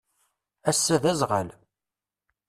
Ass-a 0.69 0.95
d 1.03 1.03
azɣal. 1.11 1.49